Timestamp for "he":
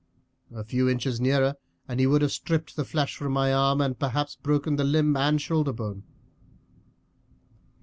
1.99-2.07